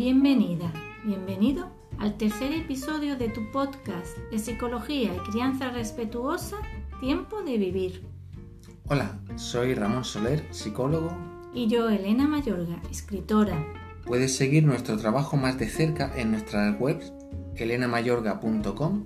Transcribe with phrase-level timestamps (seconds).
[0.00, 0.72] Bienvenida,
[1.04, 1.68] bienvenido
[1.98, 6.56] al tercer episodio de tu podcast de Psicología y Crianza Respetuosa,
[7.00, 8.02] Tiempo de Vivir.
[8.88, 11.14] Hola, soy Ramón Soler, psicólogo.
[11.52, 13.62] Y yo, Elena Mayorga, escritora.
[14.06, 17.12] Puedes seguir nuestro trabajo más de cerca en nuestras webs
[17.56, 19.04] elenamayorga.com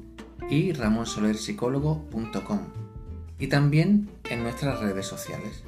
[0.48, 2.60] y ramonsolerpsicólogo.com
[3.40, 5.64] y también en nuestras redes sociales.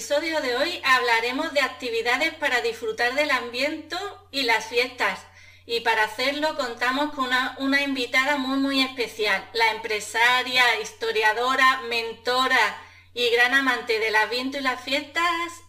[0.00, 3.96] Episodio de hoy hablaremos de actividades para disfrutar del ambiente
[4.30, 5.20] y las fiestas.
[5.66, 12.78] Y para hacerlo contamos con una, una invitada muy muy especial, la empresaria, historiadora, mentora
[13.12, 15.22] y gran amante del ambiente y las fiestas,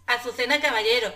[0.08, 1.14] Azucena Caballero.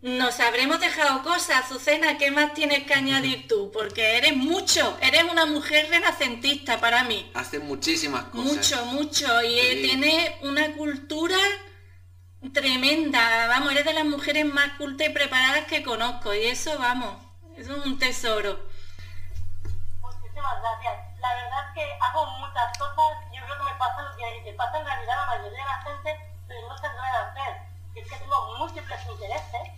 [0.00, 3.70] Nos habremos dejado cosas, Azucena, ¿qué más tienes que añadir tú?
[3.70, 7.30] Porque eres mucho, eres una mujer renacentista para mí.
[7.34, 8.54] Hace muchísimas cosas.
[8.54, 11.36] Mucho, mucho, y tiene una cultura
[12.52, 17.16] tremenda, vamos, eres de las mujeres más cultas y preparadas que conozco, y eso, vamos,
[17.56, 18.60] eso es un tesoro.
[20.00, 21.20] Muchísimas gracias.
[21.20, 24.78] La verdad es que hago muchas cosas, yo creo que me pasa lo que pasa
[24.78, 27.62] en realidad a la mayoría de la gente, pero no se deben hacer.
[27.94, 29.68] Y es que tengo múltiples intereses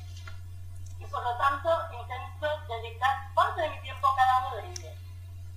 [0.98, 4.95] y por lo tanto intento dedicar parte de mi tiempo a cada uno de ellos.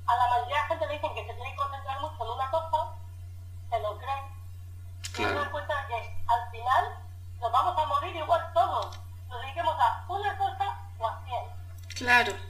[0.07, 2.29] A la mayoría de la gente le dicen que se tiene que concentrar mucho en
[2.29, 2.95] una cosa,
[3.69, 4.25] se lo creen,
[5.17, 6.97] y me doy cuenta de que al final
[7.39, 8.97] nos vamos a morir igual todos.
[9.29, 11.43] Nos dediquemos a una cosa o a cien.
[12.03, 12.42] Claro.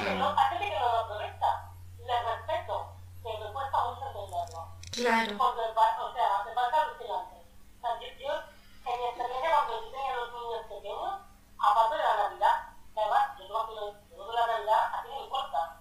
[0.00, 1.50] Hay gente que no, hay gente que lo aprovecha.
[2.06, 4.68] Les respeto, pero me cuesta mucho entenderlo.
[4.92, 5.38] Claro.
[5.38, 7.36] Porque, o sea, me parece alucinante.
[7.36, 8.32] O sea, yo, yo,
[8.90, 11.14] en mi experiencia cuando yo tenía los niños pequeños,
[11.58, 12.56] aparte de la Navidad,
[12.94, 15.76] que además, yo tengo que lo- yo de la Navidad, a no me importa.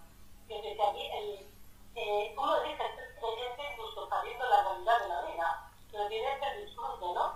[0.48, 1.54] Que desde aquí, el,
[1.96, 6.66] eh, uno dice, es creyente incluso sabiendo la realidad de la vida, pero tiene el
[6.66, 7.34] disfrute, ¿no?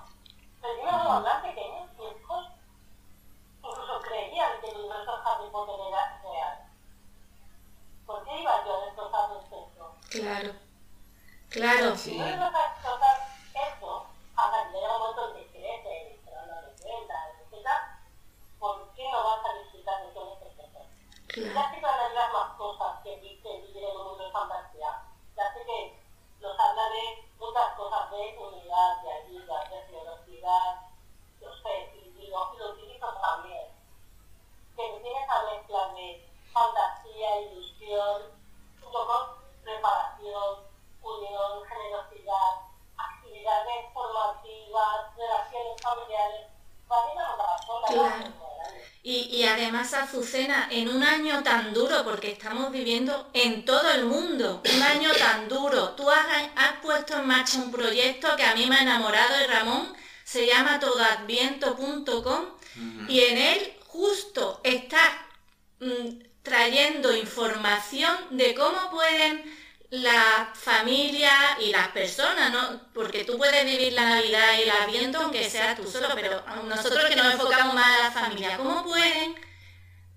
[0.62, 2.48] Pero yo me hablar pequeños, mis hijos,
[3.64, 5.92] incluso creían que el universo de Harry Potter era real.
[5.92, 5.93] ¿Por qué
[8.44, 9.96] iba yo a destrozarles eso?
[10.10, 10.52] Claro.
[11.50, 11.96] Claro.
[11.96, 13.18] Si no les vas a explotar
[13.56, 14.06] eso,
[14.36, 17.68] hasta que llega un momento en que crece, van dando cuenta, etc.,
[18.60, 20.86] ¿por qué no vas a disfrutar de todo este proceso?
[21.28, 21.54] Claro.
[21.54, 24.32] Ya sé que van a las más cosas que dice vivir en un mundo de
[24.32, 25.02] fantasía.
[25.38, 26.00] Ya sé que
[26.42, 30.82] nos habla de muchas cosas de unidad, de ayuda, de generosidad,
[31.40, 33.68] yo sé, y, lo, y lo utilizo también.
[34.76, 38.33] Pero tiene esa mezcla de fantasía, ilusión,
[38.94, 40.60] junto con preparación,
[41.02, 42.54] unión, generosidad,
[42.98, 46.48] actividades formativas, relaciones familiares,
[46.88, 48.44] para ir a una sola Claro.
[49.06, 54.06] Y, y además, Azucena, en un año tan duro, porque estamos viviendo en todo el
[54.06, 56.26] mundo, un año tan duro, tú has,
[56.56, 60.46] has puesto en marcha un proyecto que a mí me ha enamorado de Ramón, se
[60.46, 62.46] llama todoadviento.com
[63.10, 65.12] y en él justo estás
[65.82, 69.44] mm, trayendo información de cómo pueden
[69.90, 72.82] las familias y las personas, ¿no?
[72.94, 77.06] Porque tú puedes vivir la Navidad y el Adviento aunque seas tú solo, pero nosotros
[77.06, 79.36] que nos enfocamos más a la familia, ¿cómo pueden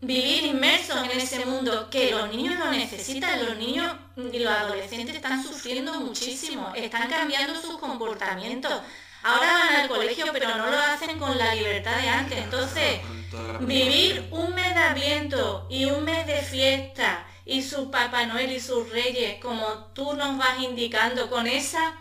[0.01, 3.45] vivir inmersos en ese mundo que los niños lo necesitan?
[3.45, 8.73] Los niños y los adolescentes están sufriendo muchísimo, están cambiando sus comportamientos.
[9.27, 12.39] Ahora van al colegio, pero no lo hacen con la libertad de antes.
[12.39, 13.01] Entonces,
[13.59, 18.61] vivir un mes de Adviento y un mes de fiesta y su Papá Noel y
[18.61, 21.97] sus reyes, como tú nos vas indicando, con esa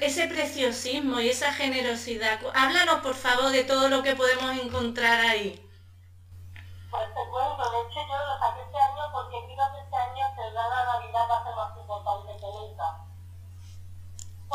[0.00, 2.40] ese preciosismo y esa generosidad.
[2.54, 5.60] Háblanos, por favor, de todo lo que podemos encontrar ahí.
[6.90, 10.84] Pues te cuento, de hecho yo lo saqué este año porque que este año la
[10.86, 11.73] Navidad ser más.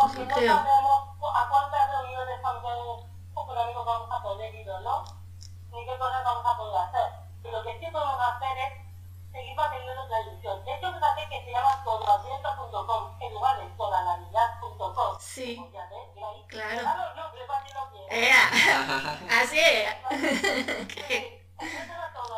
[0.01, 2.83] Porque no sabemos a cuántas reuniones familiares
[3.33, 5.03] o económicos vamos a poder ir, ¿no?
[5.71, 7.11] Ni qué cosas vamos a poder hacer.
[7.43, 10.65] Y lo que sí podemos hacer es seguir manteniendo nuestra ilusión.
[10.65, 15.19] De hecho, fíjate que se llama todoasiento.com en lugar de todanavidad.com.
[15.19, 15.69] Sí.
[15.71, 15.99] Claro.
[16.47, 17.31] Claro, no,
[17.91, 18.07] bien.
[18.09, 18.31] Eh,
[19.41, 19.95] así es.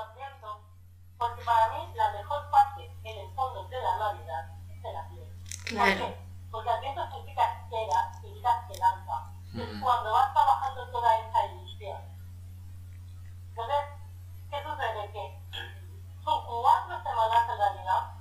[0.02, 0.62] asiento,
[1.18, 5.32] porque para mí la mejor parte, en el fondo de la Navidad, es el asiento.
[5.66, 5.92] Claro.
[5.92, 6.18] ¿Por qué?
[6.52, 7.21] Porque asiento significa
[7.82, 9.32] espera, significa esperanza.
[9.54, 12.02] Es cuando vas trabajando toda esa ilusión.
[13.50, 13.86] Entonces,
[14.50, 15.12] ¿qué sucede?
[15.12, 15.42] Que
[16.24, 18.14] son cuatro semanas en realidad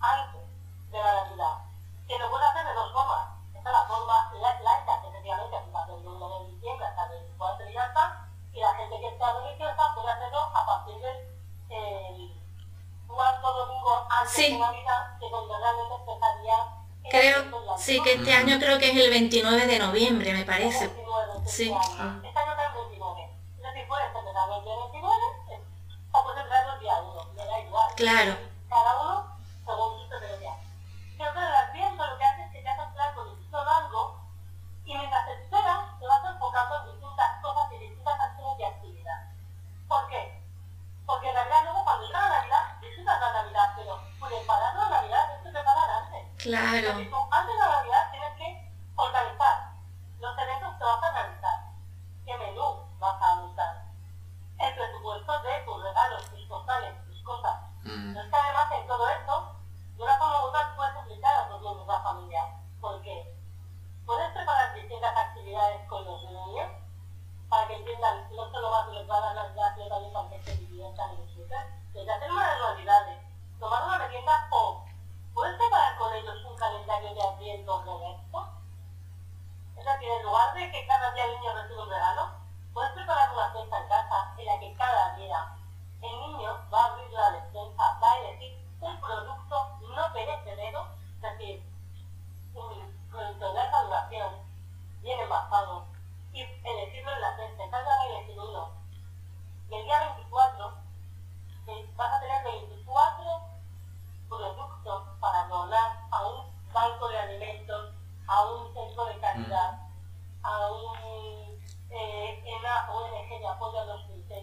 [0.00, 0.42] antes
[0.90, 1.58] de la Navidad,
[2.06, 3.28] que lo puede hacer de dos formas.
[3.54, 7.68] Esta es la forma laica, que efectivamente empieza el 1 de diciembre hasta el 24
[7.68, 12.42] y ya está, y la gente que está religiosa puede hacerlo a partir del
[13.06, 16.77] cuarto domingo antes de Navidad, que donde realmente empezaría
[17.10, 17.44] Creo,
[17.78, 20.90] sí, que este año creo que es el 29 de noviembre, me parece.
[21.46, 21.72] Sí.
[27.96, 28.36] Este año
[46.48, 46.88] Claro.
[47.30, 49.72] Antes de la Navidad tienes que organizar
[50.18, 51.58] los eventos que vas a realizar,
[52.24, 53.84] qué menú vas a montar,
[54.58, 57.54] el presupuesto de tus regalos, tus postales, tus cosas.
[57.84, 59.56] Pero es que además en todo esto,
[59.98, 62.42] de una forma u otra puedes explicar a los miembros de la familia,
[62.80, 63.36] porque
[64.06, 66.70] puedes preparar distintas actividades con los niños
[67.50, 71.26] para que entiendan no solo van a las sino también para que se diviertan y
[71.26, 71.92] disfruten.
[71.92, 72.47] Desde hacer unas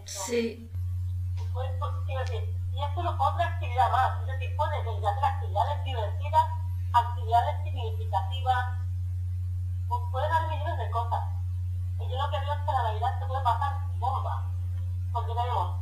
[0.05, 0.71] Sí.
[1.53, 6.45] Pues, pues, y esto es otra actividad más, es decir, puedes desde hacer actividades divertidas,
[6.93, 8.65] actividades significativas,
[9.87, 11.23] pues puedes hacer millones de cosas.
[11.99, 14.43] Y yo lo que veo es que la Navidad se puede pasar bomba,
[15.13, 15.77] porque tenemos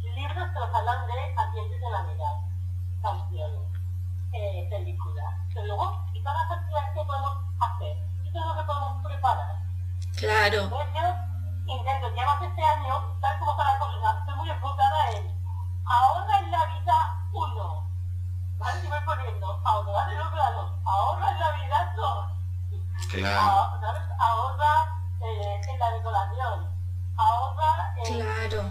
[0.00, 2.34] libros que nos hablan de ambientes de Navidad,
[3.02, 3.68] canciones,
[4.32, 8.66] eh, películas, pero luego, y todas las actividades que podemos hacer, y todo lo que
[8.66, 9.56] podemos preparar.
[10.16, 10.62] Claro.
[10.62, 11.28] Entonces yo
[11.74, 13.47] intento, más este año, tal como
[15.88, 17.84] ahorra en la vida uno.
[18.58, 18.80] ¿Vale?
[18.84, 22.26] Y voy poniendo, ahorrar en los grados, ahorra en la vida dos.
[23.10, 23.80] Claro.
[23.80, 24.02] ¿Sabes?
[24.18, 26.68] Ahorra eh, en la decoración,
[27.16, 28.70] ahorra en, Claro.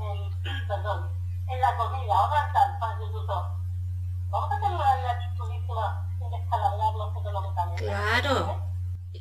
[0.00, 1.10] en, perdón,
[1.48, 3.46] en la comida, ahorra en tal, para que incluso
[4.30, 7.84] vamos a tener una vida chulísima sin descalabrarnos económicamente.
[7.84, 8.62] Claro.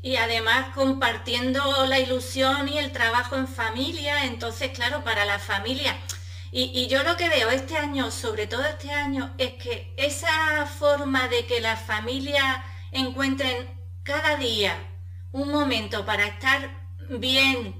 [0.03, 5.95] Y además compartiendo la ilusión y el trabajo en familia, entonces claro, para la familia.
[6.51, 10.65] Y, y, yo lo que veo este año, sobre todo este año, es que esa
[10.65, 12.57] forma de que las familias
[12.91, 13.69] encuentren
[14.03, 14.75] cada día
[15.31, 16.69] un momento para estar
[17.09, 17.73] bien,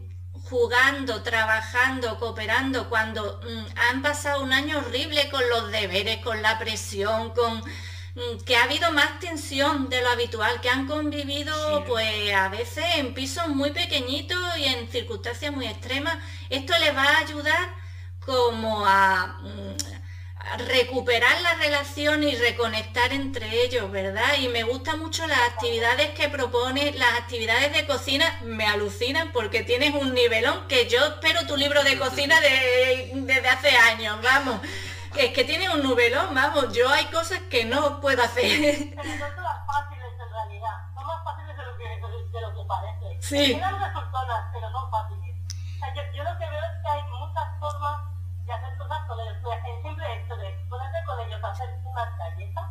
[0.49, 6.57] jugando, trabajando, cooperando, cuando mm, han pasado un año horrible con los deberes, con la
[6.59, 11.83] presión, con mm, que ha habido más tensión de lo habitual, que han convivido Sí.
[11.87, 16.17] pues a veces en pisos muy pequeñitos y en circunstancias muy extremas.
[16.49, 17.80] Esto les va a ayudar
[18.25, 19.75] como a, mm,
[20.53, 24.35] a recuperar la relación y reconectar entre ellos, ¿verdad?
[24.39, 29.63] Y me gustan mucho las actividades que propone, las actividades de cocina me alucinan porque
[29.63, 34.59] tienes un nivelón que yo espero tu libro de cocina de- desde hace años, vamos.
[35.15, 38.49] es que tiene un nubelón, vamos, yo hay cosas que no puedo hacer.
[38.95, 40.77] Pero son todas fáciles en realidad.
[40.95, 43.21] Son más fáciles de lo que, de lo que parece.
[43.21, 43.45] Sí.
[43.53, 45.35] Tienen resultonas, pero son fáciles.
[45.75, 48.10] O sea, yo, yo lo que veo es que hay muchas formas
[48.53, 49.35] hacer cosas con ellos.
[49.43, 52.65] Mira, El simple hecho de ponerte con ellos a hacer unas galletas,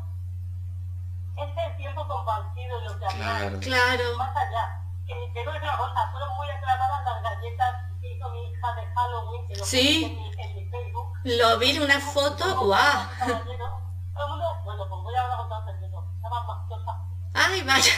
[1.36, 3.60] ese tiempo compartido y lo que Claro.
[3.60, 4.16] Claro.
[4.18, 4.76] más allá.
[5.06, 8.86] Que te digo una cosa, fueron muy aclamadas las galletas que hizo mi hija de
[8.94, 10.04] Halloween, que lo Sí.
[10.04, 11.12] en mi, en mi Facebook.
[11.24, 13.08] Lo vi en una foto, guau.
[13.46, 13.80] Lleno.
[14.14, 15.84] Todo el mundo, bueno, pues voy a hablar con todo el.
[15.84, 16.96] Estaban más cosas.
[17.34, 17.92] Ay, vaya.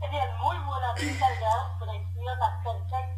[0.00, 3.11] Tenían muy buena pinta, quedaron preciosas, perfectas.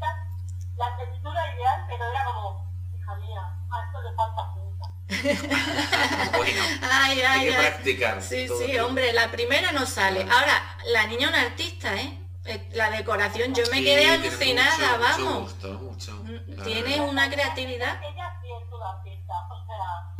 [0.76, 2.66] La textura ideal, pero era como,
[2.96, 3.40] hija mía,
[3.70, 4.86] a esto le falta punta.
[6.36, 7.66] Bueno, Ay, hay ay, que ay.
[7.70, 8.22] practicar.
[8.22, 8.86] Sí, sí, tiempo.
[8.88, 10.22] hombre, la primera no sale.
[10.22, 10.62] Ahora,
[10.92, 12.20] la niña una artista, ¿eh?
[12.46, 15.18] Eh, La decoración, yo me Sí, quedé alucinada, mucho, vamos.
[15.18, 16.12] Mucho gusto, mucho.
[16.24, 17.08] Mm, tiene verdad.
[17.08, 17.96] una creatividad.
[18.02, 20.14] Ella sí es una artista, o sea,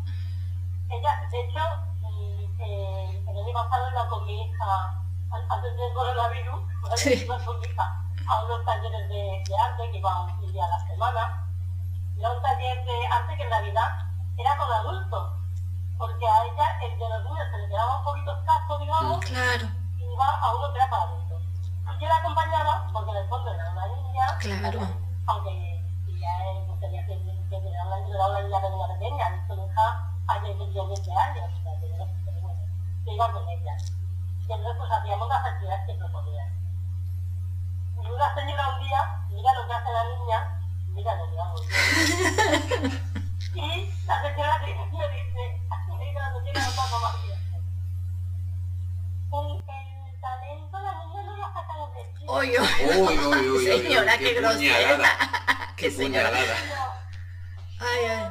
[0.97, 1.59] ella, de hecho,
[2.01, 4.89] mm, eh, el año pasado iba con mi hija,
[5.33, 6.61] an- antes del coronavirus,
[6.97, 7.27] Sí.
[7.45, 10.87] con mi hija a unos talleres de, de arte que iban un día a la
[10.87, 11.47] semana.
[12.19, 13.88] Era un taller de arte que en realidad
[14.38, 15.33] era con adultos,
[15.99, 19.66] porque a ella el de los niños se le quedaba un poquito escaso, digamos, Claro,
[19.99, 21.43] y iba a uno que era para adultos.
[21.43, 24.81] Y yo la acompañaba, porque en el fondo era una niña, Claro.
[25.26, 25.83] aunque
[26.19, 27.14] ya no tenía que,
[27.50, 31.50] que era una, era una niña pequeña pequeña, mi hija ayer cumplió 20 años,
[32.25, 32.61] pero bueno,
[33.07, 33.76] yo iba con ella.
[33.76, 36.52] Y entonces pues hacíamos las actividades que proponía.
[38.03, 40.39] Y una señora un día, mira lo que hace la niña,
[40.89, 41.69] mira lo que hago yo.
[43.55, 45.61] y la señora le me dice,
[45.99, 47.37] mira lo que hago yo, mamá, mira.
[49.33, 52.33] El, el talento la niña no la saca de vestido.
[52.33, 55.11] oye, Uy, uy, uy, uy, Señora, uy, qué grosera.
[55.77, 56.31] Qué Qué señora.
[57.81, 58.31] ay, ay.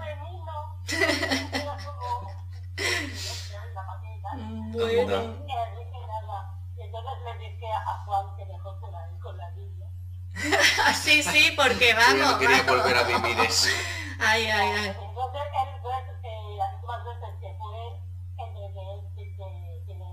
[4.74, 5.36] Bueno,
[11.04, 12.84] sí, sí, porque Yo ya no vamos, quería vamos.
[12.84, 13.70] volver a vivir eso.
[14.20, 14.88] Ay, ay, ay.
[14.88, 15.42] Entonces,
[16.24, 18.00] él, las últimas veces que fue,
[18.38, 20.06] entre que él sí que tiene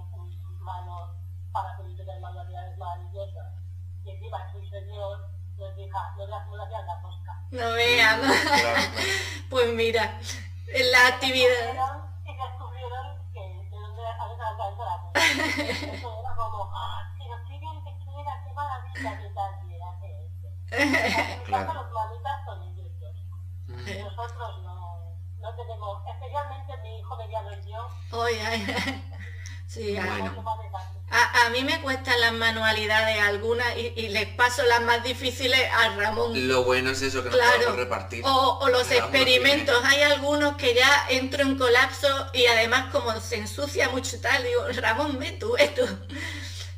[0.60, 1.10] manos
[1.52, 3.46] para solicitar manualidades maravillosas,
[4.04, 5.30] y encima es un señor,
[5.78, 6.26] hija, no.
[7.50, 8.20] No vean.
[8.20, 8.80] Claro, claro.
[9.50, 10.20] Pues mira,
[10.68, 11.74] en la actividad.
[12.24, 14.02] Y descubrieron que de dónde.
[15.92, 19.50] Eso era como, ¡ah, pero qué bien te queda, qué maravilla, qué tal,
[21.44, 21.74] Claro.
[21.74, 22.70] los planitas son.
[23.66, 24.04] Mm.
[24.04, 29.02] Nosotros no, no tenemos, especialmente mi hijo y yo, Oye.
[29.66, 30.44] Sí, Bueno.
[31.10, 35.60] a- a mí me cuestan las manualidades algunas y, y les paso las más difíciles
[35.72, 36.48] a Ramón.
[36.48, 37.52] Lo bueno es eso, que nos Claro.
[37.58, 38.24] podemos repartir.
[38.26, 43.12] O, o los experimentos, tiene- hay algunos que ya entro en colapso y además como
[43.20, 45.86] se ensucia mucho tal, digo, Ramón, ve tú, ve tú.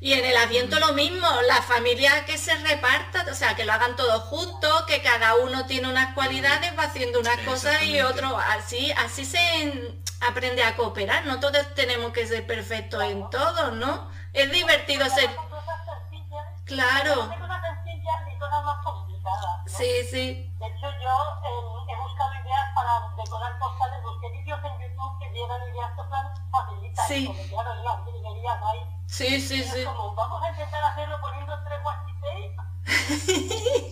[0.04, 3.72] Y en el aviento lo mismo, la familia que se reparta, o sea, que lo
[3.72, 8.36] hagan todos juntos, que cada uno tiene unas cualidades, va haciendo unas cosas y otro,
[8.36, 13.70] así, así se en- aprende a cooperar, no todos tenemos que ser perfectos en todo,
[13.70, 14.10] ¿no?
[14.32, 15.30] Es divertido ser,
[16.64, 17.30] claro,
[19.66, 21.81] sí, sí, De hecho, yo
[22.12, 27.06] buscado ideas para decorar postales, busqué vídeos en YouTube que dieran ideas que fueran facilitas.
[27.08, 27.24] Sí.
[27.26, 28.80] Porque claro, en las librerías no hay.
[29.06, 29.84] sí, sí, Y sí.
[29.84, 31.78] como, vamos a intentar hacerlo poniendo tres.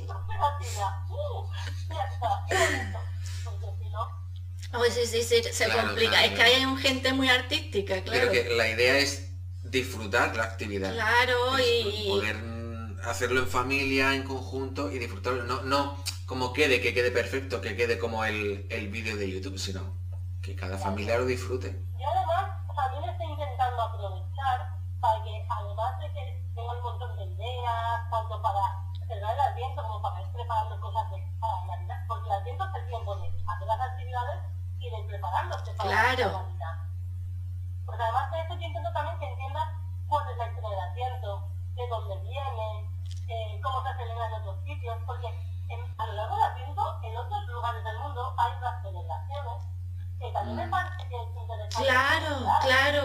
[0.06, 1.06] No pegatina.
[1.08, 1.46] Uh,
[1.88, 2.44] ya está.
[3.44, 4.08] Porque si no,
[4.78, 6.10] Pues sí, sí, sí, se Claro, complica.
[6.12, 8.28] claro, es que hay un gente muy artística, claro.
[8.30, 9.30] Pero que la idea es
[9.62, 10.92] disfrutar la actividad.
[10.92, 15.44] Claro, Es y Poder mm, hacerlo en familia, en conjunto y disfrutarlo.
[15.44, 15.96] No, no
[16.30, 19.82] como quede, que quede perfecto, que quede como el, el vídeo de YouTube, sino
[20.40, 21.74] que cada familia lo disfrute.
[21.98, 26.22] Y además, también estoy intentando aprovechar para que, además de que
[26.54, 28.62] tengo un montón de ideas, tanto para
[29.08, 32.74] celebrar el Adviento como para ir preparando cosas de, para Navidad, porque el Adviento es
[32.78, 34.38] el tiempo de hacer las actividades
[34.78, 36.30] y de ir preparándose para Claro.
[36.30, 36.74] la Navidad.
[37.86, 39.68] Pues además de eso, yo intento también que entiendan
[40.06, 41.30] cuál es la historia del Adviento,
[41.74, 42.68] de dónde viene,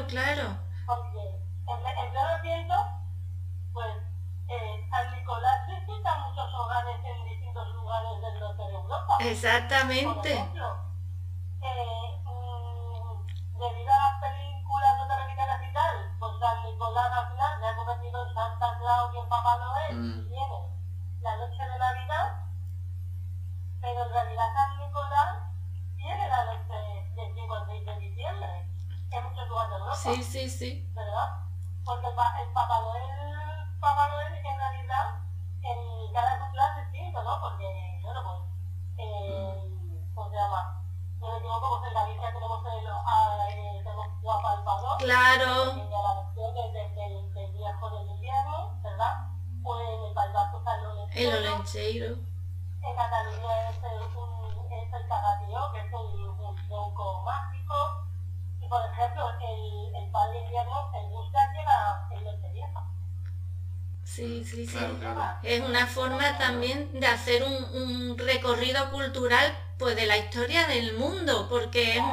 [0.08, 0.58] claro, claro.
[0.86, 1.20] Porque
[1.68, 2.76] en, en Adviento,
[3.74, 3.96] pues
[4.48, 9.18] eh, San Nicolás visita muchos hogares en distintos lugares del norte de Europa.
[9.22, 10.46] Exactamente.
[69.78, 72.04] pues de la historia del mundo, porque es,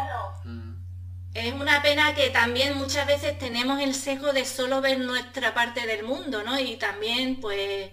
[0.44, 0.75] mm.
[1.35, 5.87] es una pena que también muchas veces tenemos el sesgo de solo ver nuestra parte
[5.87, 6.59] del mundo, ¿no?
[6.59, 7.90] Y también pues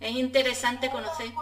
[0.00, 1.32] es interesante conocer.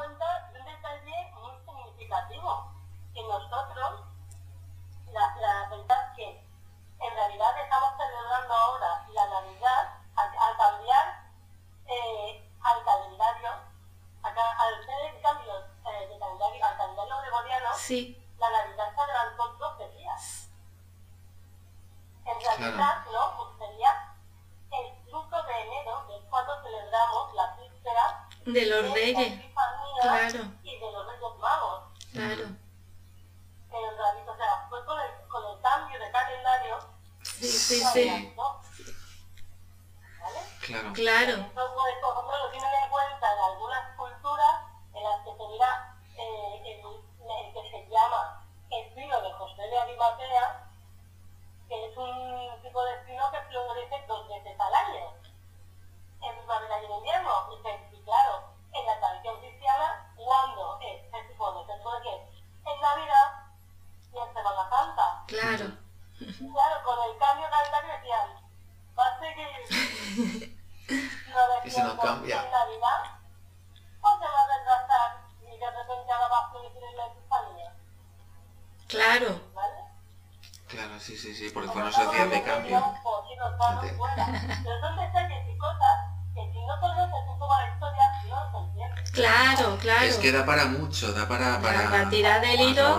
[90.25, 91.61] que da para mucho, da para...
[91.61, 92.99] para, para tirar del hilo.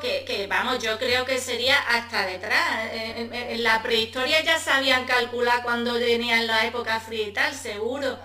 [0.00, 2.86] que, vamos, yo creo que sería hasta detrás.
[2.86, 7.32] Eh, eh, eh, en, la prehistoria ya sabían calcular cuando venían la época fría y
[7.32, 8.18] tal, seguro.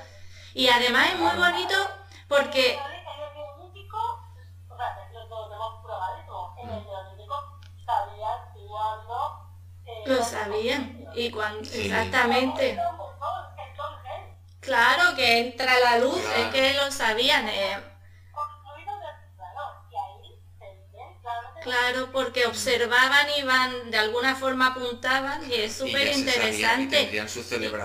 [0.53, 1.75] Y además es muy bonito
[25.49, 27.09] y es súper interesante.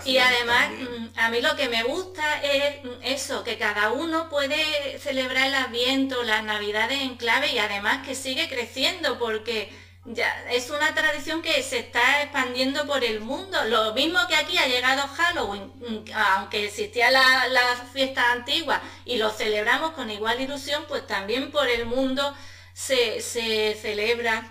[0.05, 4.99] Y, además, mm, a mí lo que me gusta es eso, que cada uno puede
[4.99, 9.71] celebrar el Adviento, las Navidades en clave y además que sigue creciendo porque
[10.05, 13.62] ya es una tradición que se está expandiendo por el mundo.
[13.66, 19.16] Lo mismo que aquí ha llegado Halloween, mm, aunque existía la, la fiesta antigua y
[19.16, 22.35] lo celebramos con igual ilusión, pues también por el mundo
[22.75, 24.45] se, se celebra.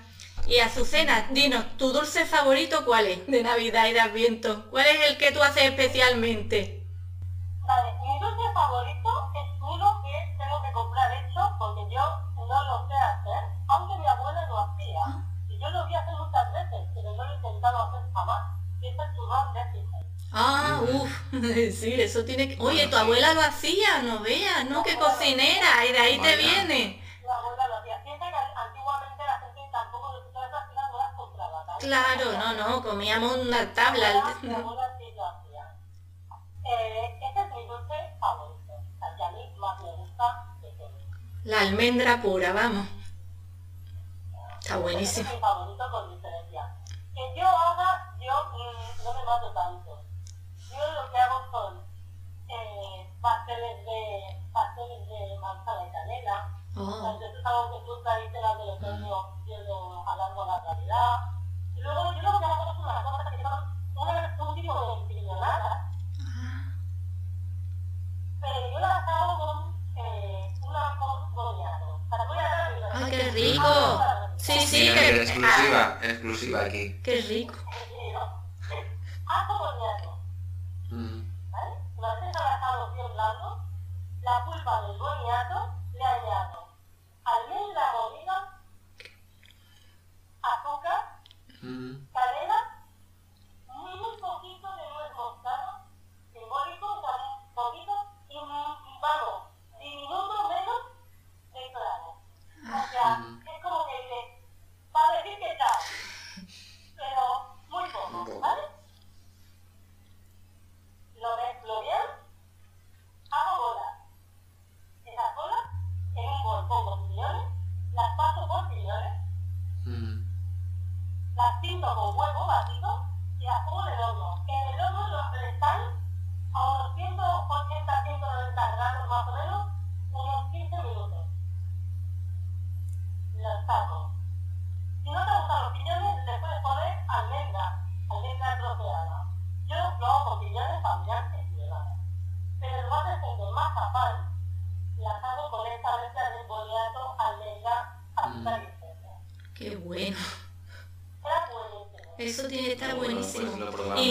[0.47, 4.69] Y Azucena, dinos, ¿tu dulce favorito cuál es de Navidad y de Adviento?
[4.69, 6.87] ¿Cuál es el que tú haces especialmente?
[7.61, 12.01] Vale, mi dulce favorito es uno que tengo que comprar hecho porque yo
[12.35, 15.03] no lo sé hacer, aunque mi abuela lo hacía.
[15.07, 15.23] Ah.
[15.47, 18.41] Y yo lo vi hacer muchas veces, pero no lo he intentado hacer jamás.
[18.81, 19.61] Y es el turrón de
[20.33, 21.11] Ah, uff,
[21.73, 22.61] sí, eso tiene que...
[22.61, 24.81] Oye, tu abuela lo hacía, no veas, ¿no?
[24.81, 27.00] Qué cocinera, y de ahí te viene.
[31.81, 34.07] Claro, no, no, comíamos una tabla.
[34.29, 34.49] Es mi
[37.65, 40.91] dulce favorito, al que a mí más me gusta de todo.
[41.43, 42.87] La almendra pura, vamos.
[44.59, 45.23] Está buenísimo.
[45.23, 46.77] Este es mi favorito con diferencia.
[47.15, 50.05] Que yo haga, yo mm, no me mato tanto.
[50.69, 51.83] Yo lo que hago son
[52.47, 56.61] eh, pasteles de pasteles de manzana y canela.
[56.77, 56.93] Oh.
[56.95, 61.40] Entonces es algo que tú tradicional de otoño, yo lo alargo la realidad
[61.81, 63.77] luego, yo luego me hago una cosa que se llama
[64.39, 65.91] un tipo de piñonada.
[68.39, 72.09] Pero yo las hago con eh, una con.
[72.09, 72.23] Para.
[72.93, 74.01] ¡Ay, qué rico!
[74.37, 75.21] Sí, sí, que...
[75.21, 76.99] exclusiva, exclusiva aquí.
[77.03, 77.55] Qué rico.
[79.27, 80.19] Hago boniato.
[81.51, 81.73] ¿Vale?
[81.95, 83.63] Una vez trabajado bien blando,
[84.23, 86.61] la pulpa del boniato le añado
[87.23, 88.30] almendra molida,
[91.61, 92.07] 嗯。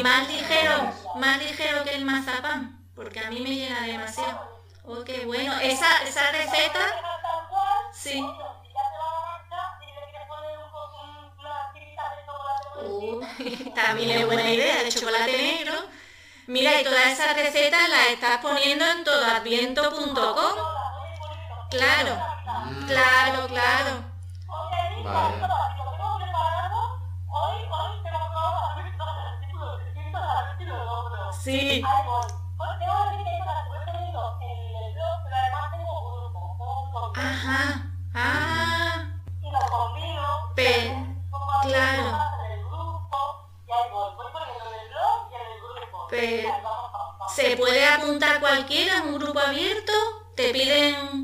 [0.03, 0.60] Más ligero,
[48.51, 49.93] cualquiera en un grupo abierto?
[50.35, 51.20] ¿Te piden...?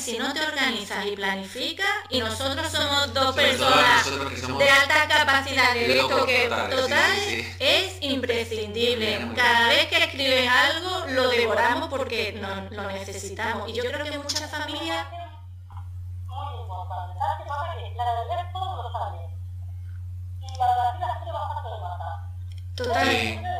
[0.00, 5.98] si no te organizas y planificas, y nosotros somos dos personas de alta capacidad de
[6.00, 7.12] esto que total
[7.58, 9.30] es imprescindible.
[9.36, 13.68] Cada vez que escribes algo, lo devoramos porque no, lo necesitamos.
[13.68, 15.06] Y yo creo que muchas familias...
[22.76, 23.59] Total.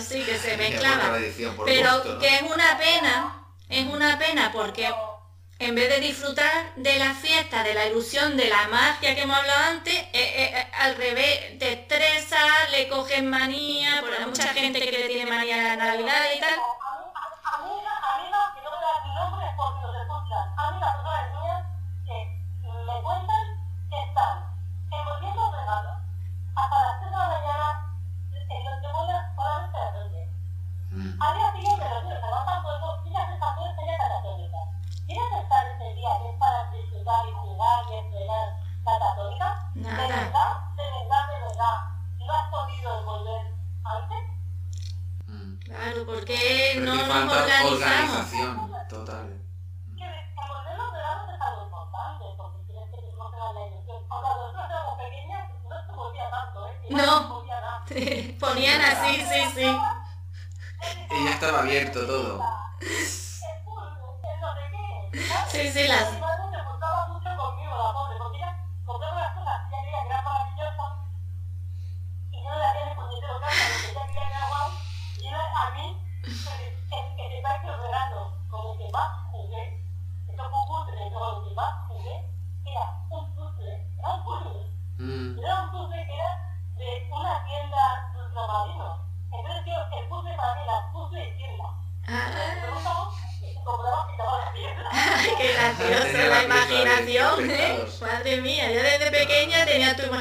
[0.00, 1.18] sí, que se mezclaba.
[1.64, 4.92] Pero que es una pena, es una pena porque
[5.58, 9.36] en vez de disfrutar de la fiesta, de la ilusión, de la magia que hemos
[9.36, 14.48] hablado antes, eh, eh, eh, al revés, te estresas, le coges manía, porque hay mucha
[14.48, 16.54] gente que le tiene manía a la Navidad y tal
[39.96, 41.76] De verdad, de verdad, de verdad,
[42.18, 44.22] ¿no has podido volver antes?
[45.64, 47.72] Claro, porque no nos organizamos.
[47.72, 49.42] organización, total.
[49.96, 50.04] Que
[50.36, 50.66] los
[52.36, 52.60] porque
[53.86, 55.76] que nosotros éramos pequeñas, no
[56.30, 56.72] tanto, ¿eh?
[56.90, 57.44] No,
[58.38, 59.78] ponían así, sí, sí.
[61.10, 62.42] Y ya estaba abierto todo.
[65.48, 66.04] Sí, sí, las...
[66.04, 68.40] Portaba mucho conmigo, la pobre, porque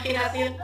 [0.10, 0.55] imaginación.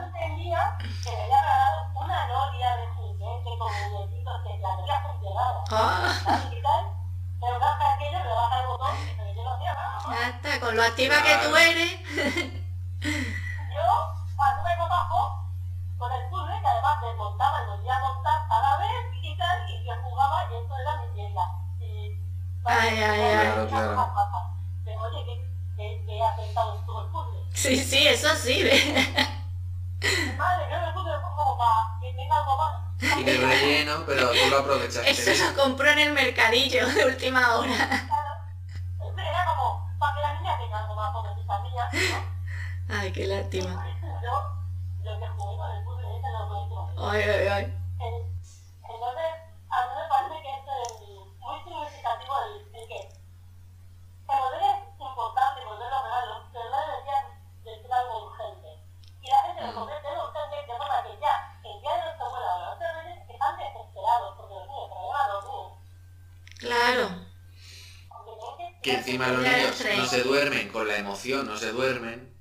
[68.82, 72.32] Que encima los niños no se duermen con la emoción, no se duermen,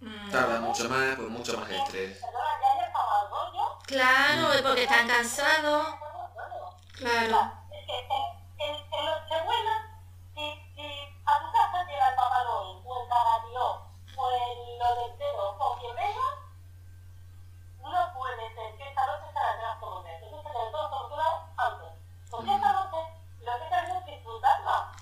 [0.00, 0.30] Mm.
[0.30, 2.20] tardan mucho más, pues mucho más estrés.
[3.86, 5.88] Claro, es porque están cansados.
[6.92, 7.52] Claro.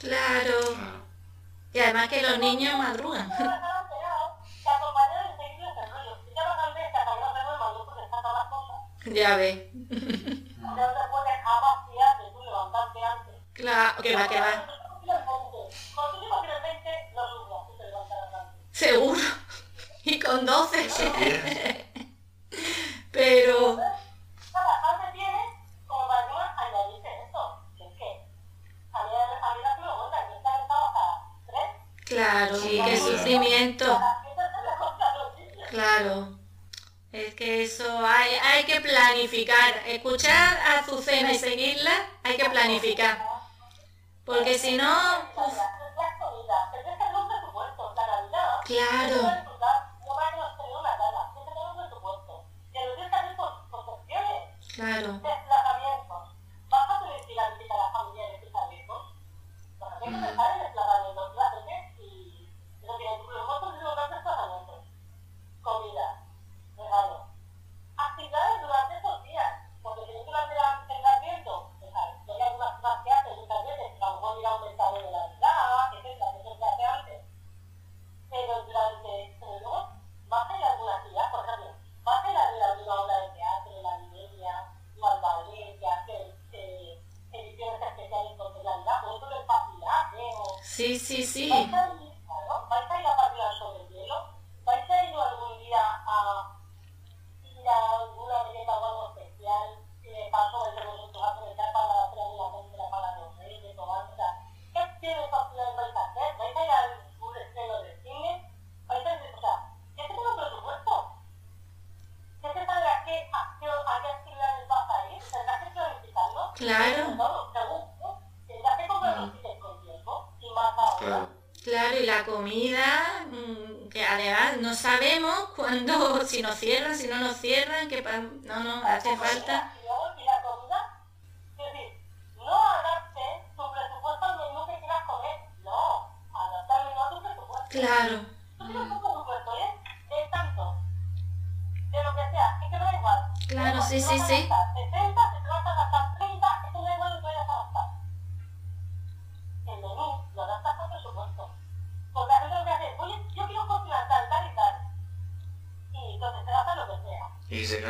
[0.07, 0.61] Claro.
[0.61, 0.97] Claro.
[1.73, 3.31] Y además que los niños madrugan.
[9.17, 11.41] Ya no te puedes
[12.19, 13.35] de tú levantarte antes.
[13.55, 14.67] Claro, que va, que va.
[15.95, 18.79] Cuando tú llegas el 20, lo logras, tú te levantarás antes.
[18.79, 19.21] Seguro.
[20.05, 20.85] Y con 12.
[20.85, 22.13] Eso bien.
[23.11, 23.77] Pero,
[40.17, 43.23] Escuchar a Azucena y seguirla, hay que planificar.
[44.25, 45.26] Porque si no,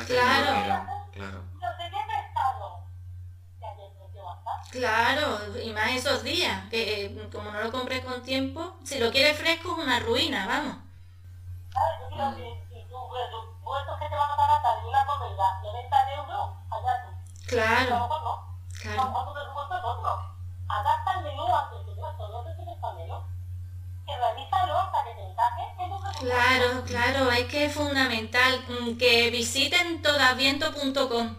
[0.07, 0.87] Claro.
[1.13, 1.57] Claro.
[4.77, 9.11] Claro, y más esos días, que eh, como no lo compré con tiempo, si lo
[9.11, 10.77] quieres fresco es una ruina, vamos.
[11.73, 12.01] ¿Sabes?
[12.01, 15.69] Yo quiero que si tú presupuestos que te van a pagar en una comida de
[15.69, 17.09] 90 euros, allá tú.
[17.09, 18.59] A lo Claro, no.
[18.83, 20.37] Claro, mejor tu presupuesto es otro.
[20.69, 23.19] Adapta el menú a tu presupuesto, no te tienes al menú.
[24.05, 26.06] Que revísalo hasta que te encaje en tu presupuesto.
[26.21, 31.37] Claro, claro, es que es fundamental mm, que visiten todasviento.com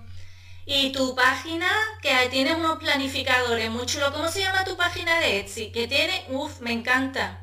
[0.66, 1.68] y tu página,
[2.02, 4.12] que ahí tienes unos planificadores muy chulos.
[4.12, 5.72] ¿Cómo se llama tu página de Etsy?
[5.72, 7.40] Que tiene, uff, me encanta.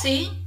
[0.00, 0.46] Sí,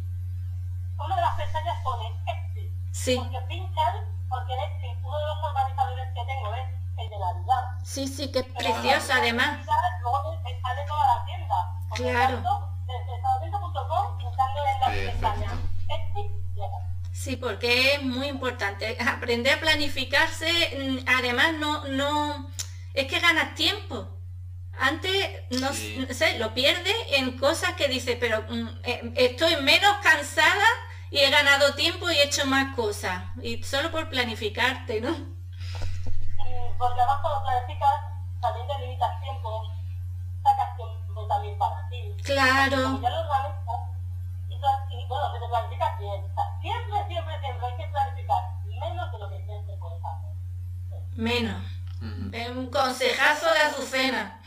[0.98, 2.70] Una de las pestañas pone Etsy.
[2.92, 3.96] sí, Porque pinchan,
[4.30, 6.68] porque en Etsy uno de los organizadores que tengo es
[6.98, 7.64] el de Navidad.
[7.84, 9.60] sí, sí, que es preciosa además.
[10.02, 11.73] Luego sale toda la tienda.
[11.96, 12.42] Claro.
[17.12, 18.98] Sí, porque es muy importante.
[19.00, 22.50] Aprender a planificarse, mm, además no, no,
[22.94, 24.10] es que ganas tiempo.
[24.78, 25.30] Antes,
[25.62, 26.06] no Sí.
[26.12, 30.66] sé, lo pierdes en cosas que dices, pero mm, eh, estoy menos cansada
[31.12, 33.24] y he ganado tiempo y he hecho más cosas.
[33.42, 35.12] Y solo por planificarte, ¿no?
[36.78, 37.90] Porque además cuando planificas,
[38.42, 39.64] también te limitas tiempo,
[41.34, 42.16] tiempo también para ti.
[42.24, 43.82] Claro, ya lo organizas,
[44.50, 44.54] y,
[44.96, 46.24] y bueno, que te planificas bien.
[46.24, 48.44] O sea, siempre, siempre, siempre hay que planificar
[48.80, 51.02] menos de lo que crees que puedes hacer.
[51.16, 51.64] menos.
[52.02, 52.30] Ujú.
[52.34, 54.42] Es un consejazo de Azucena.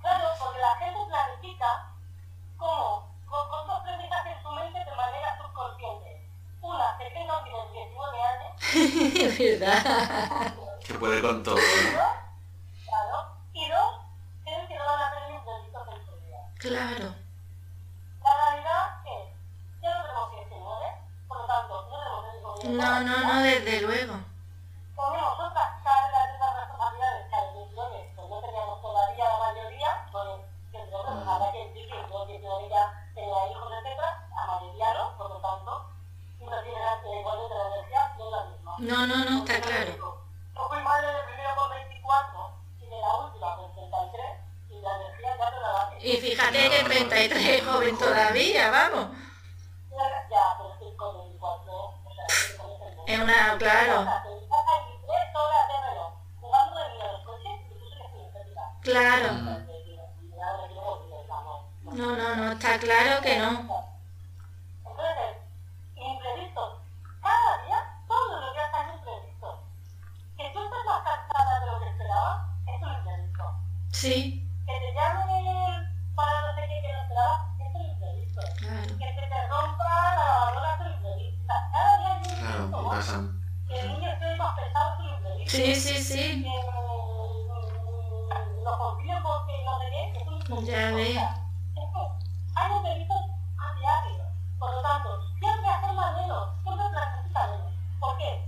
[0.00, 1.92] Claro, porque la gente planifica
[2.56, 6.28] como con, con dos premisas en su mente de manera subconsciente.
[6.60, 8.52] Una, que tenga un 19 años,
[9.38, 10.54] Es verdad.
[10.86, 11.56] Que puede con todo.
[11.56, 11.62] ¿no?
[12.84, 13.38] claro,
[16.58, 17.14] Claro.
[18.24, 19.30] La realidad es,
[19.80, 20.86] ya no tenemos 19,
[21.28, 24.14] por lo tanto, no tenemos el mismo No, no, no, desde luego.
[24.96, 29.38] Ponemos otras cargas de otras responsabilidades que a los 19 pues no teníamos todavía la
[29.38, 30.28] mayoría, pues
[30.72, 35.14] que no, pues, habrá que decir que yo 19 ya tenía hijos, etcétera, la mayoría
[35.16, 35.90] por lo tanto,
[36.40, 38.74] no tiene nada que igual de la energía, no es la misma.
[38.78, 39.94] No, no, no, está claro.
[39.94, 42.50] Yo fui madre del primero con 24
[42.82, 44.26] y de la última con 33
[44.70, 45.87] y la energía ya te la da.
[46.02, 49.08] Y fíjate que 33 es joven todavía, vamos.
[49.90, 53.04] Ya, pero estoy con 24, o sea, estoy con ese mundo.
[53.06, 54.04] Es una, claro,
[58.82, 59.32] te claro.
[61.84, 63.48] No, no, no, está claro que no.
[64.86, 65.36] Entonces,
[65.96, 66.78] imprevistos.
[67.22, 69.56] Cada día, todo lo que hacen imprevistos.
[70.36, 73.44] Que tú estés más cansada de lo que esperabas, es un imprevisto.
[73.92, 78.40] Sí, Que te llamen para no sé qué que no esperabas, es un imprevisto.
[78.58, 78.98] claro.
[78.98, 81.42] Que se te rompa la lavadora, es un imprevisto.
[81.42, 82.78] O sea, Cada día hay un Claro, imprevisto.
[82.78, 82.87] y ¿no?
[82.98, 83.40] Pasan.
[83.68, 85.56] Que el niño esté más pesado, es un imprevisto.
[85.56, 86.46] Sí, sí, sí.
[88.64, 88.78] Lo
[89.22, 89.54] porque
[90.26, 90.64] un.
[90.66, 90.90] Ya
[92.82, 94.24] que hay diario.
[94.58, 97.72] Por lo tanto, siempre hacerlo menos, siempre planifica menos.
[98.00, 98.44] ¿Por qué?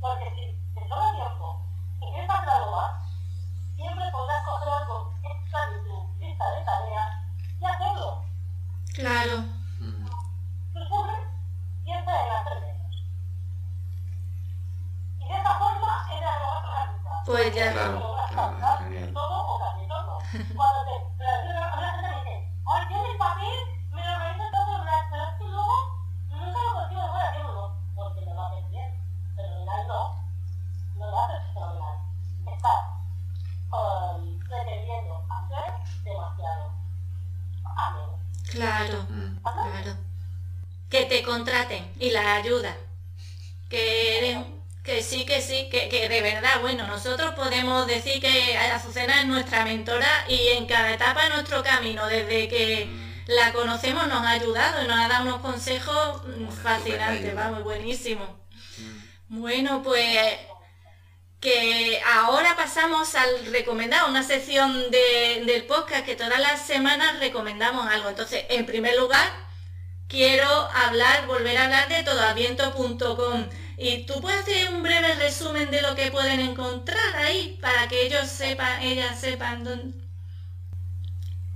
[0.00, 1.60] Porque si te sobra tiempo
[3.76, 7.10] siempre podrás coger algo extra de tu lista de tareas
[7.60, 8.24] y hacerlo.
[8.94, 9.38] Claro.
[9.78, 10.06] Mm.
[10.72, 11.26] Tú subes,
[11.84, 12.80] piensa en hacer menos.
[15.20, 16.50] Y de esa forma eres algo
[17.04, 17.40] más organizado.
[17.40, 17.72] Pues ya.
[17.72, 19.12] Claro, claro, genial.
[19.12, 20.18] Todo o casi todo.
[20.56, 23.58] Cuando te planificas, a la gente dice, ay, tienes papel,
[23.92, 25.76] me lo organizo todo, pero es que luego
[26.30, 28.90] nunca lo consigo de buena tiempo, porque no lo haces bien.
[29.36, 30.02] Fenomenal no,
[30.98, 31.96] no lo haces fenomenal.
[32.46, 32.80] Estás
[33.72, 35.74] um, pretendiendo hacer
[36.04, 36.72] demasiado.
[37.64, 38.20] A menos.
[38.50, 39.38] Claro, Mm.
[39.42, 39.96] claro.
[40.88, 42.76] Que te contraten y la ayuda.
[43.68, 44.46] Que eres,
[44.90, 49.26] que sí, que sí, que, que de verdad, bueno, nosotros podemos decir que Azucena es
[49.26, 53.10] nuestra mentora y en cada etapa de nuestro camino, desde que Mm.
[53.28, 57.62] la conocemos, nos ha ayudado y nos ha dado unos consejos mm, Bueno, fascinantes, vamos,
[57.62, 58.24] buenísimo.
[59.28, 59.40] Mm.
[59.40, 60.18] Bueno, pues
[61.40, 67.86] que ahora pasamos al recomendado, una sección de- del podcast que todas las semanas recomendamos
[67.90, 68.08] algo.
[68.10, 69.26] Entonces, en primer lugar,
[70.08, 73.46] quiero hablar, volver a hablar de todoaviento.com.
[73.82, 78.04] Y tú puedes hacer un breve resumen de lo que pueden encontrar ahí para que
[78.04, 79.98] ellos sepan, ellas sepan dónde.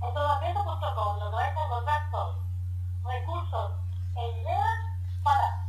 [0.01, 2.35] En todoaviento.com lo que vais a encontrar son
[3.03, 3.71] recursos
[4.17, 4.79] e ideas
[5.23, 5.64] para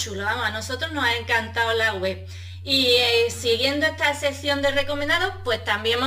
[0.00, 2.26] chulo, vamos, a nosotros nos ha encantado la web.
[2.62, 6.00] Y eh, siguiendo esta sección de recomendados, pues también,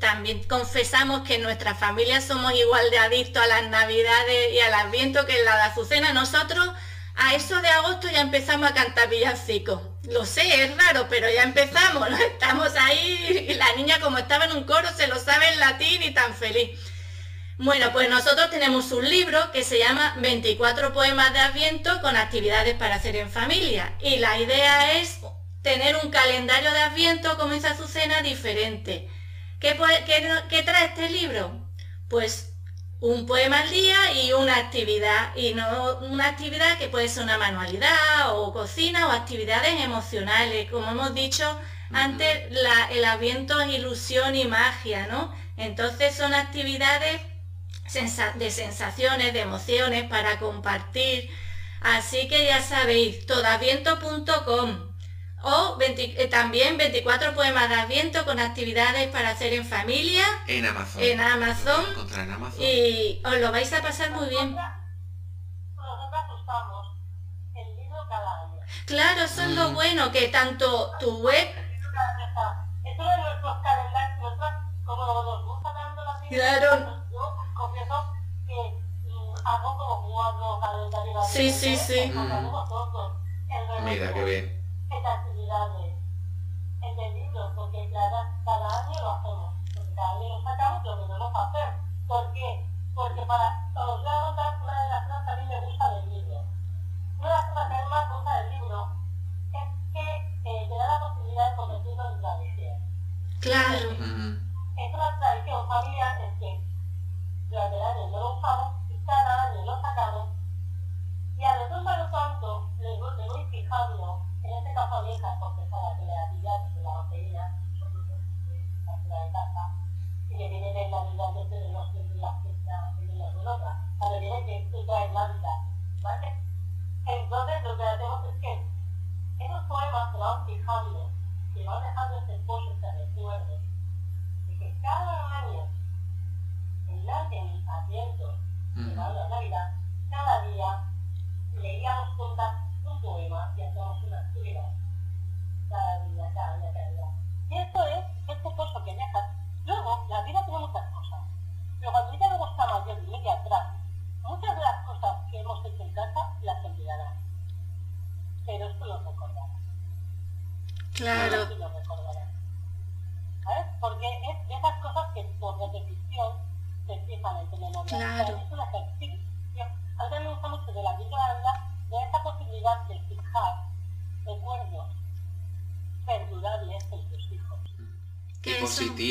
[0.00, 4.74] también confesamos que en nuestra familia somos igual de adictos a las navidades y al
[4.74, 6.12] adviento que en la de Azucena.
[6.12, 6.68] Nosotros
[7.16, 9.80] a eso de agosto ya empezamos a cantar villancicos.
[10.10, 12.08] Lo sé, es raro, pero ya empezamos.
[12.32, 16.02] Estamos ahí y la niña como estaba en un coro se lo sabe en latín
[16.02, 16.70] y tan feliz.
[17.62, 22.74] Bueno, pues nosotros tenemos un libro que se llama 24 poemas de Adviento con actividades
[22.74, 23.92] para hacer en familia.
[24.00, 25.20] Y la idea es
[25.62, 29.10] tener un calendario de Adviento, como dice Azucena, diferente.
[29.60, 31.52] ¿Qué, puede- qué- qué trae este libro?
[32.08, 32.54] Pues
[33.00, 37.36] un poema al día y una actividad, y no una actividad que puede ser una
[37.36, 37.90] manualidad
[38.36, 40.70] o cocina o actividades emocionales.
[40.70, 41.44] Como hemos dicho
[41.92, 42.26] antes,
[42.90, 45.34] el aviento es ilusión y magia, ¿no?
[45.58, 47.20] Entonces son actividades
[47.92, 51.30] de sensaciones, de emociones para compartir.
[51.80, 54.90] Así que ya sabéis, todaviento.com
[55.42, 60.24] o eh, también 24 poemas de Adviento con actividades para hacer en familia.
[60.46, 61.02] En Amazon.
[61.02, 61.84] En Amazon.
[62.14, 62.62] en Amazon.
[62.62, 64.56] Y os lo vais a pasar muy bien.
[68.86, 69.74] Claro, eso es lo mm.
[69.74, 71.48] bueno, que tanto tu web...
[76.28, 76.99] Claro.
[77.60, 77.94] Confieso
[78.46, 81.26] que mm, hago como cuatro calendarios.
[81.28, 82.10] Sí, sí, sí.
[82.14, 83.84] Mm.
[83.84, 85.94] Mira, qué bien estas actividades
[86.82, 91.32] entendido, porque cada, cada año lo hacemos, porque cada año lo sacamos lo que debemos
[91.34, 91.74] hacer.
[92.06, 92.66] ¿Por qué?
[92.94, 95.90] Porque para, os voy a contar una de las cosas que a mí me gusta
[95.94, 96.44] del libro.
[97.18, 98.88] Una de las cosas que a mí más gusta del libro
[99.52, 100.06] es que
[100.44, 102.78] eh, te da la posibilidad de convertirlo en tradición.
[103.40, 103.90] Claro.
[104.76, 106.09] Es una tradición familiar,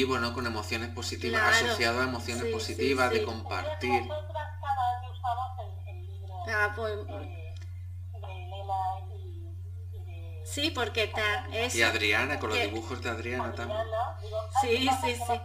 [0.10, 0.34] positivo, ¿no?
[0.34, 4.06] Con emociones positivas, asociado a emociones positivas, de compartir.
[4.06, 8.76] Nosotras cada año usamos el, el libro ah, pues, de, de Elena
[9.08, 9.54] y,
[9.94, 10.42] y de...
[10.46, 11.48] Sí, porque está...
[11.52, 13.80] Es, y Adriana, con los dibujos de Adriana, también.
[14.22, 15.42] Digo, sí, sí, sí.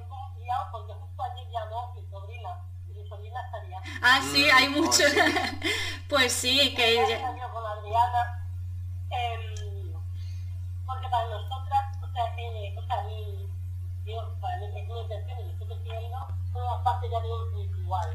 [0.73, 2.07] Porque justo ayer llamó mi
[3.09, 3.41] sobrina
[4.03, 5.13] Ah, sí, hay muchos.
[6.09, 7.21] pues sí, que ella...
[7.53, 8.49] con Adriana,
[9.11, 9.95] eh,
[10.87, 12.35] porque para nosotras, o sea,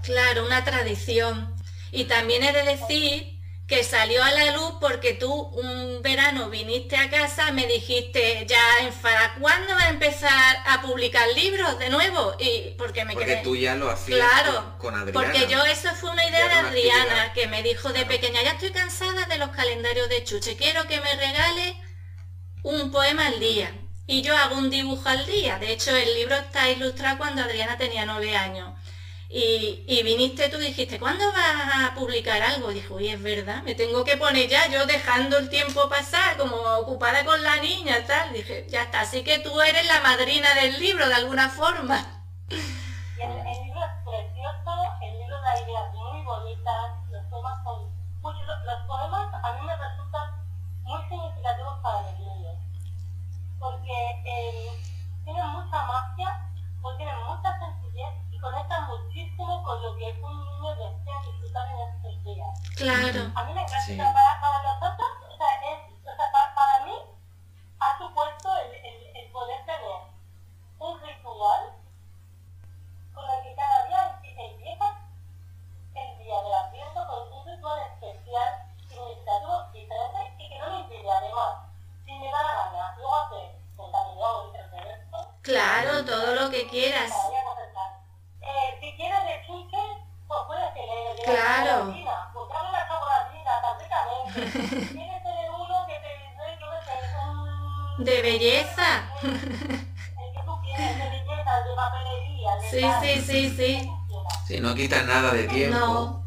[0.04, 1.56] Claro, una tradición.
[1.92, 6.98] Y también he de decir que salió a la luz porque tú un verano viniste
[6.98, 12.34] a casa, me dijiste ya enfada, ¿cuándo va a empezar a publicar libros de nuevo?
[12.40, 15.14] Y porque me porque tú ya lo hacías claro, con, Adriana.
[15.14, 18.72] Porque yo eso fue una idea de Adriana que me dijo de pequeña, ya estoy
[18.72, 21.76] cansada de los calendarios de Chuche, quiero que me regale
[22.64, 23.72] un poema al día.
[24.12, 25.60] Y yo hago un dibujo al día.
[25.60, 28.74] De hecho, el libro está ilustrado cuando Adriana tenía nueve años.
[29.30, 32.70] Y, viniste tú y dijiste, ¿cuándo vas a publicar algo?
[32.70, 36.56] Dijo, y es verdad, me tengo que poner ya, yo dejando el tiempo pasar, como
[36.56, 38.34] ocupada con la niña, tal.
[38.34, 42.24] Dije, ya está, así que tú eres la madrina del libro de alguna forma.
[42.50, 44.72] el, libro es precioso,
[45.04, 49.39] el libro da ideas muy bonitas, los poemas son
[58.40, 62.60] conecta muchísimo con lo que un niño desea disfrutar en estos días.
[62.76, 63.32] Claro.
[63.36, 63.98] A mí me encanta, sí.
[63.98, 66.94] para, para, nosotros, o sea, es, o sea para, para, mí,
[67.80, 70.02] ha supuesto el, el, el, poder tener
[70.80, 71.74] un ritual
[73.14, 74.86] con el que cada día empieza
[75.96, 78.50] el día del Adviento con un ritual especial,
[78.88, 81.68] significativo, diferente y que no me impide, además,
[82.06, 85.18] si me da la gana, luego hacer contabilidad el resto.
[85.42, 87.12] Claro, todo lo que quieras.
[98.32, 99.10] Belleza.
[99.24, 103.92] El que tú quieres, de belleza, de papelería, de Sí, sí, sí, sí.
[104.48, 105.78] Sí, no quita nada de tiempo.
[105.78, 106.26] No,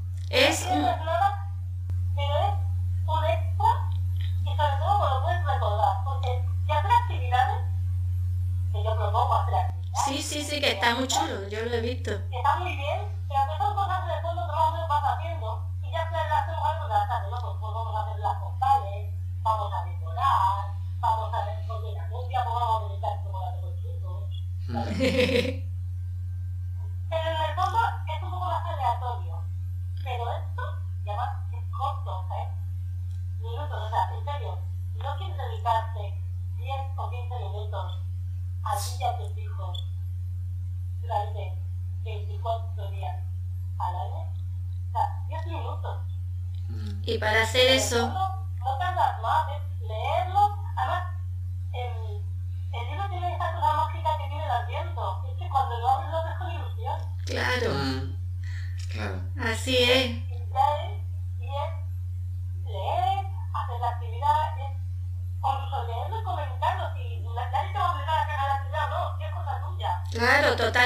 [70.15, 70.79] minutos que te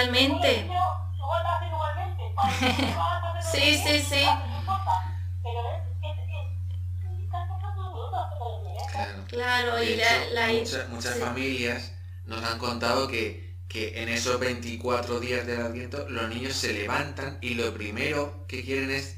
[8.39, 8.83] lo lees.
[8.93, 9.25] Claro.
[9.37, 10.17] Claro, y la...
[10.17, 11.21] hecho, la- muchas, muchas sí.
[11.21, 11.93] familias
[12.25, 17.39] nos han contado que, que en esos 24 días del Adviento los niños se levantan
[17.41, 19.17] y lo primero que quieren es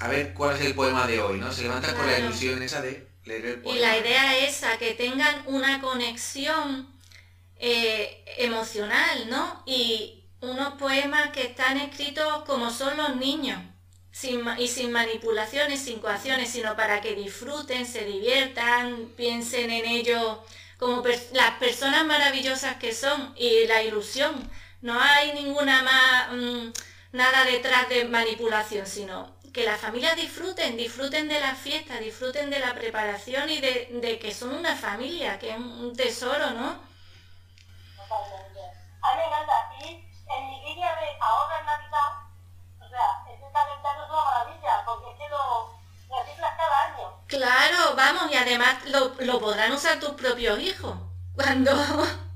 [0.00, 1.50] a ver cuál es el poema de hoy, ¿no?
[1.52, 2.26] Se levantan con la Claro.
[2.26, 3.80] ilusión esa de leer el Y poema.
[3.80, 6.88] la idea es esa, que tengan una conexión
[7.58, 9.62] eh, emocional, ¿no?
[9.66, 13.60] Y unos poemas que están escritos como son los niños,
[14.12, 20.38] sin y sin manipulaciones, sin coacciones, sino para que disfruten, se diviertan, piensen en ellos
[20.78, 21.02] como
[21.32, 24.48] las personas maravillosas que son y la ilusión.
[24.80, 26.72] No hay ninguna más, mm,
[27.12, 32.60] nada detrás de manipulación, sino que las familias disfruten, disfruten de la fiesta, disfruten de
[32.60, 36.87] la preparación y de, de que son una familia, que es un tesoro, ¿no?
[38.08, 38.60] Totalmente.
[39.02, 39.72] A mí me encanta.
[39.80, 42.12] Y en mi línea de ahora en Navidad,
[42.80, 45.78] o sea, calendario es una maravilla, porque es que lo
[46.18, 47.12] reciclas cada año.
[47.26, 50.96] Claro, vamos, y además lo, lo podrán usar tus propios hijos.
[51.34, 51.72] Cuando...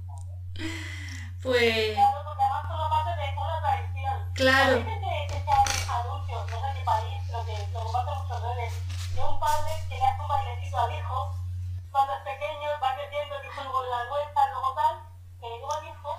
[1.43, 1.95] Pues...
[1.95, 4.33] Claro, porque además parte de una tradición.
[4.35, 4.77] Claro.
[4.77, 8.73] A veces anuncios, no sé qué país, pero que lo comparten muchos redes,
[9.13, 11.35] de un padre que le hace un bailecito al hijo,
[11.91, 15.02] cuando es pequeño, va creciendo, el hijo luego le da vuelta, luego tal,
[15.43, 16.11] que el hijo,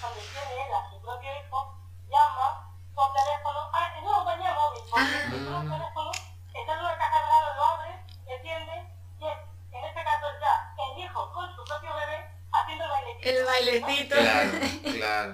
[0.00, 1.74] cuando tiene él a su propio hijo,
[2.08, 5.26] llama por teléfono, ah, es una compañía móvil, porque Ah.
[5.26, 6.10] es un teléfono,
[6.54, 8.76] está en una caja de lo abre, entiende,
[9.18, 9.38] y es,
[9.72, 13.28] en este caso es ya el hijo con su propio bebé haciendo el bailecito.
[13.28, 14.14] El bailecito.
[14.18, 14.50] Claro,
[14.98, 15.32] claro.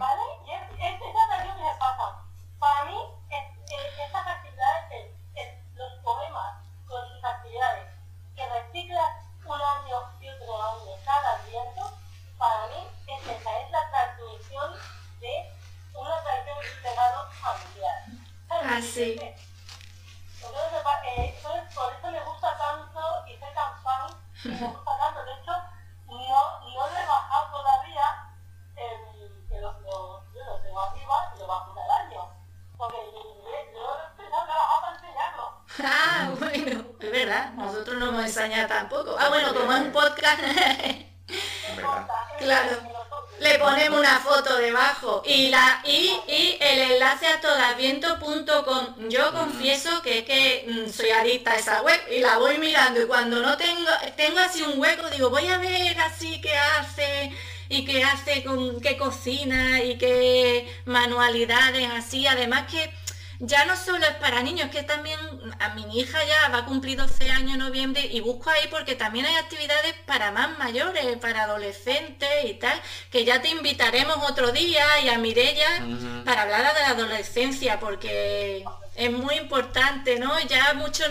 [62.35, 62.93] Además que
[63.41, 65.18] ya no solo es para niños, que también
[65.59, 68.95] a mi hija ya va a cumplir 12 años en noviembre y busco ahí porque
[68.95, 72.80] también hay actividades para más mayores, para adolescentes y tal,
[73.11, 75.85] que ya te invitaremos otro día y a Mirella
[76.24, 78.64] para hablar de la adolescencia porque
[78.95, 80.39] es muy importante, ¿no?
[80.47, 81.11] Ya muchas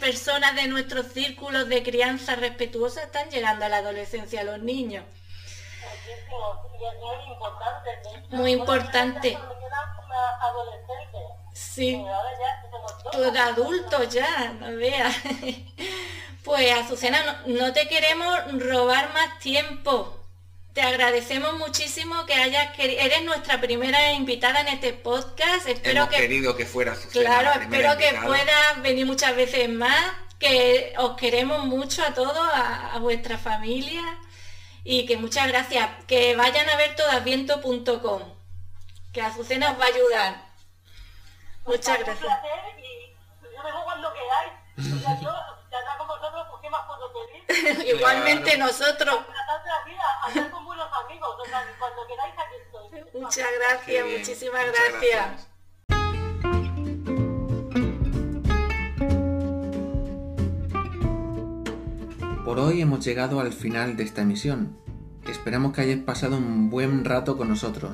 [0.00, 5.04] personas de nuestros círculos de crianza respetuosa están llegando a la adolescencia, los niños.
[8.30, 9.30] Muy importante.
[9.30, 9.36] de
[11.52, 12.04] Sí.
[12.62, 13.12] tenemos dos.
[13.12, 15.14] Todos adultos ya, no veas.
[16.44, 20.16] Pues Azucena, no, no te queremos robar más tiempo.
[20.72, 23.02] Te agradecemos muchísimo que hayas querido.
[23.02, 25.68] Eres nuestra primera invitada en este podcast.
[25.68, 29.68] Espero Hemos que querido que fuera Azucena Claro, la espero que puedas venir muchas veces
[29.68, 34.02] más, que os queremos mucho a todos, a, a vuestra familia
[34.90, 35.86] y que muchas gracias.
[36.06, 38.22] Que vayan a ver todasviento.com,
[39.12, 40.46] que Azucena os va a ayudar.
[41.66, 42.18] Muchas Un gracias.
[42.18, 43.12] placer y
[43.54, 44.52] yo vengo cuando queráis.
[44.78, 45.30] O sea, yo,
[45.70, 47.86] ya está con vosotros, pues qué más puedo pedir.
[47.96, 49.26] Igualmente nosotros.
[49.26, 51.36] Tratar de la vida, hablar con buenos amigos.
[51.38, 53.20] O sea, que cuando queráis aquí estoy.
[53.20, 55.47] Muchas gracias, muchísimas muchas gracias.
[62.48, 64.78] Por hoy hemos llegado al final de esta emisión.
[65.28, 67.92] Esperamos que hayáis pasado un buen rato con nosotros.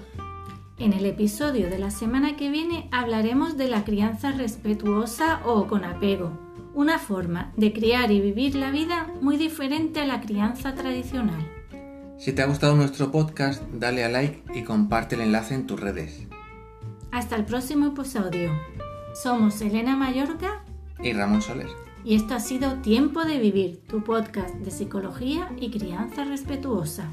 [0.79, 5.83] En el episodio de la semana que viene hablaremos de la crianza respetuosa o con
[5.83, 6.39] apego,
[6.73, 11.51] una forma de criar y vivir la vida muy diferente a la crianza tradicional.
[12.17, 15.81] Si te ha gustado nuestro podcast, dale a like y comparte el enlace en tus
[15.81, 16.29] redes.
[17.11, 18.53] Hasta el próximo episodio.
[19.21, 20.63] Somos Elena Mayorga
[21.03, 21.84] Y Ramón Soler.
[22.05, 27.11] Y esto ha sido Tiempo de Vivir, tu podcast de psicología y crianza respetuosa.